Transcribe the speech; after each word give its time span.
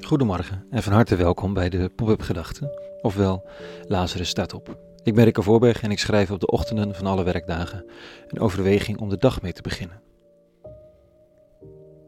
Goedemorgen 0.00 0.66
en 0.70 0.82
van 0.82 0.92
harte 0.92 1.16
welkom 1.16 1.54
bij 1.54 1.68
de 1.68 1.88
Pop-up 1.88 2.20
Gedachten, 2.20 2.70
ofwel 3.02 3.48
Lazarus 3.86 4.28
staat 4.28 4.54
op. 4.54 4.78
Ik 5.02 5.14
ben 5.14 5.24
Rikke 5.24 5.42
Voorberg 5.42 5.82
en 5.82 5.90
ik 5.90 5.98
schrijf 5.98 6.30
op 6.30 6.40
de 6.40 6.46
ochtenden 6.46 6.94
van 6.94 7.06
alle 7.06 7.24
werkdagen 7.24 7.84
een 8.28 8.40
overweging 8.40 9.00
om 9.00 9.08
de 9.08 9.16
dag 9.16 9.42
mee 9.42 9.52
te 9.52 9.62
beginnen. 9.62 10.00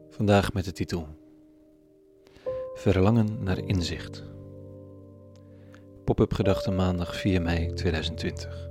Vandaag 0.09 0.53
met 0.53 0.65
de 0.65 0.71
titel 0.71 1.07
Verlangen 2.73 3.43
naar 3.43 3.65
inzicht. 3.65 4.23
Pop-up 6.03 6.33
Gedachten 6.33 6.75
maandag 6.75 7.15
4 7.15 7.41
mei 7.41 7.73
2020. 7.73 8.69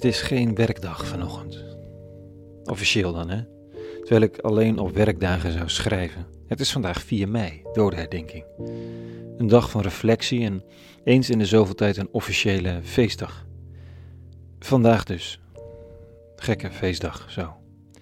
Het 0.00 0.08
is 0.08 0.20
geen 0.20 0.54
werkdag 0.54 1.06
vanochtend. 1.06 1.64
Officieel 2.64 3.12
dan, 3.12 3.30
hè? 3.30 3.42
Terwijl 4.00 4.22
ik 4.22 4.38
alleen 4.38 4.78
op 4.78 4.94
werkdagen 4.94 5.52
zou 5.52 5.68
schrijven. 5.68 6.26
Het 6.46 6.60
is 6.60 6.72
vandaag 6.72 7.02
4 7.02 7.28
mei, 7.28 7.62
dodenherdenking. 7.72 8.44
Een 9.38 9.46
dag 9.46 9.70
van 9.70 9.80
reflectie 9.80 10.44
en 10.44 10.64
eens 11.04 11.30
in 11.30 11.38
de 11.38 11.44
zoveel 11.44 11.74
tijd 11.74 11.96
een 11.96 12.08
officiële 12.12 12.80
feestdag. 12.82 13.46
Vandaag 14.58 15.04
dus. 15.04 15.40
Gekke 16.36 16.70
feestdag, 16.70 17.30
zo. 17.30 17.56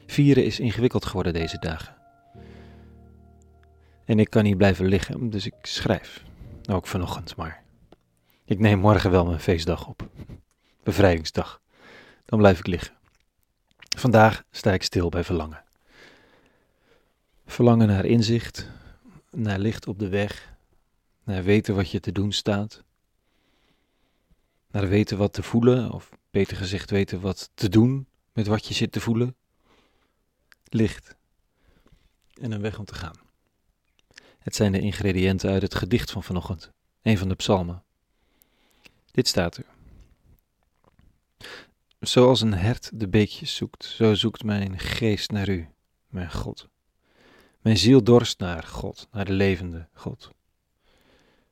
Vieren 0.07 0.45
is 0.45 0.61
ingewikkeld 0.61 1.05
geworden 1.05 1.33
deze 1.33 1.59
dagen. 1.59 1.97
En 4.05 4.19
ik 4.19 4.31
kan 4.31 4.43
niet 4.43 4.57
blijven 4.57 4.87
liggen, 4.87 5.31
dus 5.31 5.47
ik 5.47 5.55
schrijf. 5.63 6.25
Ook 6.71 6.87
vanochtend 6.87 7.37
maar. 7.37 7.63
Ik 8.45 8.59
neem 8.59 8.79
morgen 8.79 9.11
wel 9.11 9.27
mijn 9.27 9.41
feestdag 9.41 9.89
op. 9.89 10.09
Bevrijdingsdag 10.83 11.61
dan 12.29 12.39
blijf 12.39 12.59
ik 12.59 12.67
liggen. 12.67 12.95
Vandaag 13.97 14.45
sta 14.51 14.73
ik 14.73 14.83
stil 14.83 15.09
bij 15.09 15.25
verlangen. 15.25 15.65
Verlangen 17.47 17.87
naar 17.87 18.05
inzicht, 18.05 18.69
naar 19.31 19.59
licht 19.59 19.87
op 19.87 19.99
de 19.99 20.09
weg, 20.09 20.55
naar 21.25 21.45
weten 21.45 21.75
wat 21.75 21.91
je 21.91 22.01
te 22.01 22.13
doen 22.13 22.33
staat, 22.33 22.85
naar 24.71 24.89
weten 24.89 25.19
wat 25.19 25.33
te 25.33 25.43
voelen, 25.43 25.91
of 25.93 26.11
beter 26.31 26.57
gezegd 26.57 26.91
weten 26.91 27.21
wat 27.21 27.51
te 27.55 27.69
doen 27.69 28.07
met 28.33 28.47
wat 28.47 28.67
je 28.67 28.75
zit 28.75 28.93
te 28.93 29.01
voelen. 29.01 29.37
Licht 30.65 31.15
en 32.41 32.53
een 32.53 32.61
weg 32.61 32.79
om 32.79 32.85
te 32.85 32.95
gaan. 32.95 33.17
Het 34.39 34.55
zijn 34.55 34.73
de 34.73 34.81
ingrediënten 34.81 35.51
uit 35.51 35.63
het 35.63 35.75
gedicht 35.75 36.11
van 36.11 36.23
vanochtend, 36.23 36.73
een 37.03 37.19
van 37.19 37.29
de 37.29 37.35
psalmen. 37.35 37.83
Dit 39.11 39.29
staat 39.29 39.57
er. 39.57 39.65
Zoals 42.09 42.41
een 42.41 42.55
hert 42.55 42.91
de 42.95 43.09
beekjes 43.09 43.57
zoekt, 43.57 43.85
zo 43.85 44.15
zoekt 44.15 44.45
mijn 44.45 44.79
geest 44.79 45.31
naar 45.31 45.49
u, 45.49 45.69
mijn 46.07 46.33
God. 46.33 46.69
Mijn 47.61 47.77
ziel 47.77 48.03
dorst 48.03 48.39
naar 48.39 48.63
God, 48.63 49.09
naar 49.13 49.25
de 49.25 49.33
levende 49.33 49.89
God. 49.93 50.31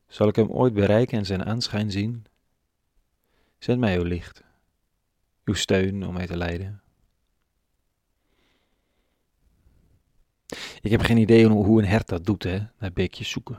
Zal 0.06 0.28
ik 0.28 0.36
hem 0.36 0.50
ooit 0.50 0.74
bereiken 0.74 1.18
en 1.18 1.26
zijn 1.26 1.44
aanschijn 1.44 1.90
zien? 1.90 2.24
Zend 3.58 3.80
mij 3.80 3.96
uw 3.96 4.02
licht, 4.02 4.42
uw 5.44 5.54
steun 5.54 6.06
om 6.06 6.14
mij 6.14 6.26
te 6.26 6.36
leiden. 6.36 6.82
Ik 10.80 10.90
heb 10.90 11.00
geen 11.00 11.18
idee 11.18 11.46
hoe 11.46 11.82
een 11.82 11.88
hert 11.88 12.08
dat 12.08 12.24
doet, 12.24 12.42
hè, 12.42 12.58
naar 12.78 12.92
beekjes 12.92 13.30
zoeken. 13.30 13.58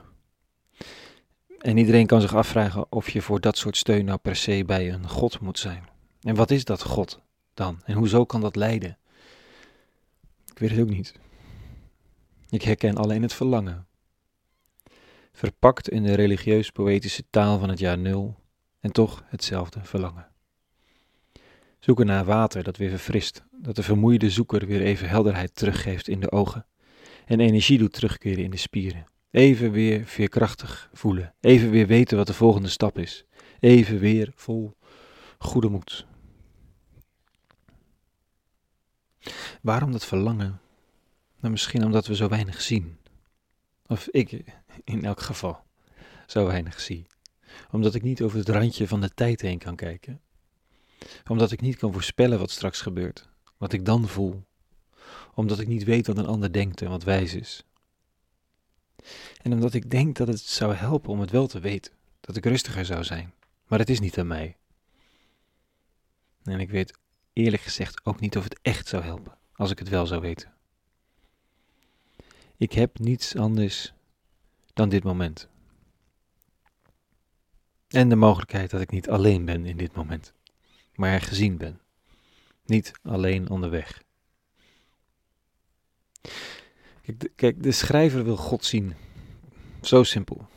En 1.58 1.76
iedereen 1.76 2.06
kan 2.06 2.20
zich 2.20 2.34
afvragen 2.34 2.92
of 2.92 3.10
je 3.10 3.22
voor 3.22 3.40
dat 3.40 3.56
soort 3.56 3.76
steun 3.76 4.04
nou 4.04 4.18
per 4.18 4.36
se 4.36 4.64
bij 4.66 4.92
een 4.92 5.08
God 5.08 5.40
moet 5.40 5.58
zijn. 5.58 5.96
En 6.20 6.34
wat 6.34 6.50
is 6.50 6.64
dat 6.64 6.82
God 6.82 7.20
dan? 7.54 7.80
En 7.84 7.94
hoezo 7.94 8.24
kan 8.24 8.40
dat 8.40 8.56
leiden? 8.56 8.98
Ik 10.52 10.58
weet 10.58 10.70
het 10.70 10.80
ook 10.80 10.88
niet. 10.88 11.14
Ik 12.48 12.62
herken 12.62 12.96
alleen 12.96 13.22
het 13.22 13.32
verlangen. 13.32 13.86
Verpakt 15.32 15.88
in 15.88 16.02
de 16.02 16.14
religieus-poëtische 16.14 17.24
taal 17.30 17.58
van 17.58 17.68
het 17.68 17.78
jaar 17.78 17.98
nul 17.98 18.36
en 18.80 18.92
toch 18.92 19.24
hetzelfde 19.26 19.80
verlangen. 19.82 20.28
Zoeken 21.78 22.06
naar 22.06 22.24
water 22.24 22.62
dat 22.62 22.76
weer 22.76 22.90
verfrist, 22.90 23.44
dat 23.52 23.76
de 23.76 23.82
vermoeide 23.82 24.30
zoeker 24.30 24.66
weer 24.66 24.82
even 24.82 25.08
helderheid 25.08 25.54
teruggeeft 25.54 26.08
in 26.08 26.20
de 26.20 26.32
ogen 26.32 26.66
en 27.26 27.40
energie 27.40 27.78
doet 27.78 27.92
terugkeren 27.92 28.44
in 28.44 28.50
de 28.50 28.56
spieren. 28.56 29.06
Even 29.30 29.70
weer 29.70 30.06
veerkrachtig 30.06 30.90
voelen, 30.92 31.34
even 31.40 31.70
weer 31.70 31.86
weten 31.86 32.16
wat 32.16 32.26
de 32.26 32.34
volgende 32.34 32.68
stap 32.68 32.98
is, 32.98 33.24
even 33.60 33.98
weer 33.98 34.32
vol 34.34 34.76
goede 35.38 35.68
moed. 35.68 36.06
Waarom 39.62 39.92
dat 39.92 40.04
verlangen? 40.04 40.60
Nou, 41.40 41.52
misschien 41.52 41.84
omdat 41.84 42.06
we 42.06 42.14
zo 42.14 42.28
weinig 42.28 42.60
zien. 42.60 42.98
Of 43.86 44.08
ik 44.08 44.44
in 44.84 45.04
elk 45.04 45.20
geval 45.20 45.64
zo 46.26 46.46
weinig 46.46 46.80
zie. 46.80 47.06
Omdat 47.70 47.94
ik 47.94 48.02
niet 48.02 48.22
over 48.22 48.38
het 48.38 48.48
randje 48.48 48.88
van 48.88 49.00
de 49.00 49.14
tijd 49.14 49.40
heen 49.40 49.58
kan 49.58 49.76
kijken. 49.76 50.20
Omdat 51.28 51.52
ik 51.52 51.60
niet 51.60 51.76
kan 51.76 51.92
voorspellen 51.92 52.38
wat 52.38 52.50
straks 52.50 52.80
gebeurt, 52.80 53.28
wat 53.56 53.72
ik 53.72 53.84
dan 53.84 54.08
voel. 54.08 54.44
Omdat 55.34 55.60
ik 55.60 55.66
niet 55.66 55.84
weet 55.84 56.06
wat 56.06 56.18
een 56.18 56.26
ander 56.26 56.52
denkt 56.52 56.82
en 56.82 56.88
wat 56.88 57.02
wijs 57.02 57.34
is. 57.34 57.64
En 59.42 59.52
omdat 59.52 59.74
ik 59.74 59.90
denk 59.90 60.16
dat 60.16 60.28
het 60.28 60.40
zou 60.40 60.74
helpen 60.74 61.10
om 61.10 61.20
het 61.20 61.30
wel 61.30 61.46
te 61.46 61.60
weten, 61.60 61.92
dat 62.20 62.36
ik 62.36 62.44
rustiger 62.44 62.84
zou 62.84 63.04
zijn. 63.04 63.32
Maar 63.66 63.78
het 63.78 63.90
is 63.90 64.00
niet 64.00 64.18
aan 64.18 64.26
mij. 64.26 64.56
En 66.42 66.60
ik 66.60 66.70
weet 66.70 66.98
eerlijk 67.32 67.62
gezegd 67.62 68.04
ook 68.04 68.20
niet 68.20 68.36
of 68.36 68.44
het 68.44 68.58
echt 68.62 68.88
zou 68.88 69.02
helpen 69.02 69.37
als 69.58 69.70
ik 69.70 69.78
het 69.78 69.88
wel 69.88 70.06
zou 70.06 70.20
weten. 70.20 70.52
Ik 72.56 72.72
heb 72.72 72.98
niets 72.98 73.36
anders 73.36 73.92
dan 74.74 74.88
dit 74.88 75.04
moment. 75.04 75.48
En 77.88 78.08
de 78.08 78.16
mogelijkheid 78.16 78.70
dat 78.70 78.80
ik 78.80 78.90
niet 78.90 79.08
alleen 79.08 79.44
ben 79.44 79.66
in 79.66 79.76
dit 79.76 79.94
moment, 79.94 80.32
maar 80.94 81.20
gezien 81.20 81.56
ben. 81.56 81.80
Niet 82.64 82.92
alleen 83.02 83.50
onderweg. 83.50 84.02
Kijk 87.02 87.20
de, 87.20 87.28
kijk, 87.28 87.62
de 87.62 87.72
schrijver 87.72 88.24
wil 88.24 88.36
God 88.36 88.64
zien. 88.64 88.94
Zo 89.82 90.02
simpel. 90.02 90.48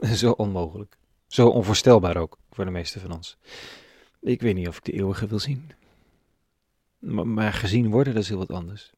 Zo 0.22 0.30
onmogelijk. 0.30 0.98
Zo 1.26 1.48
onvoorstelbaar 1.48 2.16
ook 2.16 2.38
voor 2.50 2.64
de 2.64 2.70
meeste 2.70 3.00
van 3.00 3.12
ons. 3.12 3.36
Ik 4.20 4.40
weet 4.40 4.54
niet 4.54 4.68
of 4.68 4.76
ik 4.76 4.84
de 4.84 4.92
eeuwige 4.92 5.26
wil 5.26 5.38
zien. 5.38 5.70
Maar, 7.02 7.52
gezien 7.52 7.90
worden, 7.90 8.14
dat 8.14 8.22
is 8.22 8.28
heel 8.28 8.38
wat 8.38 8.50
anders. 8.50 8.92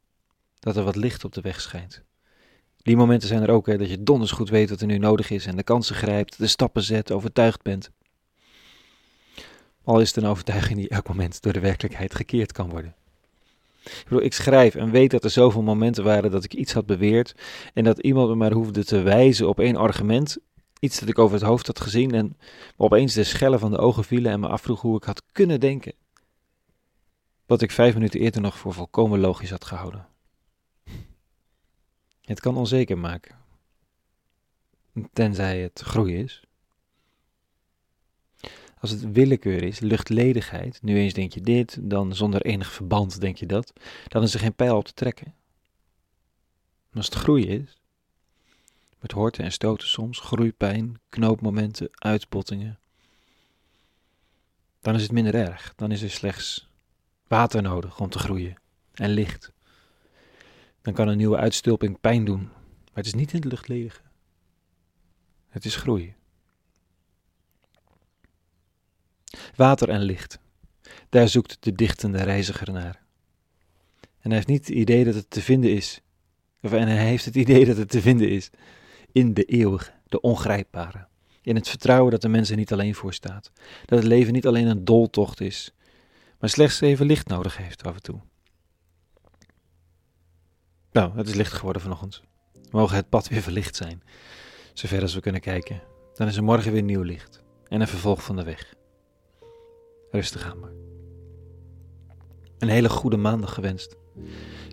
Dat 0.59 0.77
er 0.77 0.85
wat 0.85 0.97
licht 0.97 1.25
op 1.25 1.33
de 1.33 1.41
weg 1.41 1.61
schijnt. 1.61 2.03
Die 2.77 2.97
momenten 2.97 3.29
zijn 3.29 3.43
er 3.43 3.51
ook, 3.51 3.67
hè, 3.67 3.79
dat 3.79 3.91
je 3.91 4.03
donders 4.03 4.31
goed 4.31 4.49
weet 4.49 4.71
wat 4.71 4.81
er 4.81 4.87
nu 4.87 4.99
nodig 4.99 5.31
is 5.31 5.47
en 5.47 5.57
de 5.57 5.63
kansen 5.63 5.95
grijpt, 5.95 6.39
de 6.39 6.47
stappen 6.47 6.83
zet, 6.83 7.13
overtuigd 7.13 7.63
bent. 7.63 7.91
Al 9.85 10.01
is 10.01 10.09
het 10.09 10.25
een 10.25 10.31
overtuiging 10.31 10.79
die 10.79 10.89
elk 10.89 11.09
moment 11.09 11.43
door 11.43 11.53
de 11.53 11.61
werkelijkheid 11.61 12.15
gekeerd 12.15 12.53
kan 12.53 12.71
worden. 12.71 12.95
Ik, 13.85 14.05
bedoel, 14.05 14.23
ik 14.23 14.33
schrijf 14.33 14.75
en 14.75 14.91
weet 14.91 15.11
dat 15.11 15.25
er 15.25 15.31
zoveel 15.31 15.63
momenten 15.63 16.05
waren 16.05 16.31
dat 16.31 16.45
ik 16.45 16.55
iets 16.55 16.73
had 16.73 16.87
beweerd 16.87 17.35
en 17.75 17.85
dat 17.85 17.99
iemand 17.99 18.29
me 18.29 18.35
maar 18.35 18.53
hoefde 18.53 18.85
te 18.85 19.03
wijzen 19.03 19.49
op 19.49 19.61
één 19.61 19.77
argument, 19.77 20.39
iets 20.79 20.99
dat 20.99 21.09
ik 21.09 21.19
over 21.19 21.37
het 21.37 21.47
hoofd 21.47 21.67
had 21.67 21.81
gezien 21.81 22.15
en 22.15 22.37
me 22.77 22.85
opeens 22.85 23.15
de 23.15 23.25
schellen 23.25 23.59
van 23.59 23.71
de 23.71 23.79
ogen 23.79 24.05
vielen 24.05 24.33
en 24.33 24.41
me 24.41 24.49
afvroeg 24.49 24.81
hoe 24.81 24.97
ik 24.97 25.05
had 25.05 25.23
kunnen 25.33 25.61
denken 25.61 25.93
wat 27.47 27.63
ik 27.63 27.71
vijf 27.71 27.95
minuten 27.95 28.21
eerder 28.21 28.41
nog 28.41 28.59
voor 28.59 28.73
volkomen 28.73 29.21
logisch 29.21 29.51
had 29.51 29.65
gehouden. 29.65 30.09
Het 32.21 32.41
kan 32.41 32.57
onzeker 32.57 32.99
maken, 32.99 33.39
tenzij 35.13 35.61
het 35.61 35.81
groei 35.81 36.17
is. 36.17 36.43
Als 38.79 38.91
het 38.91 39.13
willekeur 39.13 39.63
is, 39.63 39.81
luchtledigheid, 39.81 40.83
nu 40.83 40.97
eens 40.99 41.13
denk 41.13 41.33
je 41.33 41.41
dit, 41.41 41.79
dan 41.81 42.15
zonder 42.15 42.43
enig 42.43 42.73
verband 42.73 43.21
denk 43.21 43.37
je 43.37 43.47
dat, 43.47 43.73
dan 44.09 44.23
is 44.23 44.35
er 44.35 44.41
geen 44.41 44.55
pijl 44.55 44.77
op 44.77 44.85
te 44.85 44.95
trekken. 44.95 45.35
als 46.93 47.07
het 47.07 47.15
groei 47.15 47.47
is, 47.47 47.81
met 49.01 49.13
horten 49.13 49.45
en 49.45 49.53
stoten 49.53 49.89
soms, 49.89 50.21
groeipijn, 50.21 51.01
knoopmomenten, 51.09 51.89
uitbottingen, 51.93 52.79
dan 54.81 54.95
is 54.95 55.03
het 55.03 55.13
minder 55.13 55.35
erg. 55.35 55.73
Dan 55.77 55.91
is 55.91 56.03
er 56.03 56.11
slechts 56.11 56.69
water 57.27 57.63
nodig 57.63 58.01
om 58.01 58.09
te 58.09 58.19
groeien 58.19 58.55
en 58.95 59.11
licht. 59.11 59.53
Dan 60.83 60.95
kan 60.95 61.09
een 61.09 61.17
nieuwe 61.17 61.37
uitstulping 61.37 62.01
pijn 62.01 62.25
doen, 62.25 62.43
maar 62.43 63.03
het 63.03 63.07
is 63.07 63.15
niet 63.15 63.33
in 63.33 63.41
de 63.41 63.49
lucht 63.49 63.69
ledige. 63.69 64.01
Het 65.49 65.65
is 65.65 65.77
groeien. 65.77 66.15
Water 69.57 69.89
en 69.89 70.01
licht, 70.01 70.39
daar 71.09 71.29
zoekt 71.29 71.57
de 71.61 71.73
dichtende 71.73 72.23
reiziger 72.23 72.73
naar. 72.73 73.03
En 74.01 74.31
hij 74.31 74.35
heeft 74.35 74.47
niet 74.47 74.67
het 74.67 74.77
idee 74.77 75.05
dat 75.05 75.15
het 75.15 75.31
te 75.31 75.43
vinden 75.43 75.73
is, 75.73 76.01
of 76.63 76.73
en 76.73 76.89
hij 76.89 77.07
heeft 77.07 77.25
het 77.25 77.35
idee 77.35 77.65
dat 77.65 77.77
het 77.77 77.89
te 77.89 78.01
vinden 78.01 78.29
is 78.29 78.51
in 79.13 79.35
de 79.35 79.45
eeuwige, 79.45 79.93
de 80.07 80.21
ongrijpbare. 80.21 81.07
In 81.43 81.55
het 81.55 81.69
vertrouwen 81.69 82.11
dat 82.11 82.23
de 82.23 82.29
mens 82.29 82.51
er 82.51 82.57
niet 82.57 82.73
alleen 82.73 82.95
voor 82.95 83.15
staat. 83.15 83.53
Dat 83.85 83.99
het 83.99 84.09
leven 84.09 84.33
niet 84.33 84.47
alleen 84.47 84.67
een 84.67 84.85
doltocht 84.85 85.41
is, 85.41 85.75
maar 86.45 86.53
slechts 86.53 86.81
even 86.81 87.07
licht 87.07 87.29
nodig 87.29 87.57
heeft 87.57 87.85
af 87.85 87.95
en 87.95 88.03
toe. 88.03 88.21
Nou, 90.93 91.17
het 91.17 91.29
is 91.29 91.35
licht 91.35 91.53
geworden 91.53 91.83
vanochtend. 91.83 92.23
Mogen 92.71 92.97
het 92.97 93.09
pad 93.09 93.29
weer 93.29 93.43
verlicht 93.43 93.77
zijn, 93.77 94.03
zover 94.75 95.01
als 95.01 95.15
we 95.15 95.21
kunnen 95.21 95.41
kijken. 95.41 95.83
Dan 96.15 96.27
is 96.27 96.37
er 96.37 96.45
morgen 96.45 96.73
weer 96.73 96.83
nieuw 96.83 97.03
licht 97.03 97.43
en 97.69 97.81
een 97.81 97.89
vervolg 97.89 98.25
van 98.25 98.37
de 98.37 98.45
weg. 98.45 98.75
Rustig 100.11 100.51
aan 100.51 100.59
maar. 100.59 100.73
Een 102.59 102.69
hele 102.69 102.89
goede 102.89 103.17
maandag 103.17 103.55
gewenst. 103.55 103.97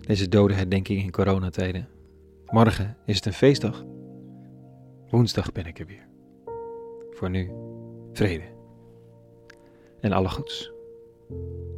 Deze 0.00 0.28
dode 0.28 0.54
herdenking 0.54 1.02
in 1.02 1.10
coronatijden. 1.10 1.88
Morgen 2.46 2.96
is 3.06 3.16
het 3.16 3.26
een 3.26 3.32
feestdag. 3.32 3.84
Woensdag 5.08 5.52
ben 5.52 5.66
ik 5.66 5.78
er 5.78 5.86
weer. 5.86 6.08
Voor 7.10 7.30
nu, 7.30 7.50
vrede. 8.12 8.54
En 10.00 10.12
alle 10.12 10.28
goeds. 10.28 10.71
thank 11.32 11.48
you 11.56 11.71